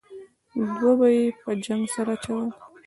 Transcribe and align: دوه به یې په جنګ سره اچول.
دوه 0.77 0.93
به 0.99 1.07
یې 1.17 1.25
په 1.41 1.49
جنګ 1.65 1.83
سره 1.95 2.11
اچول. 2.17 2.47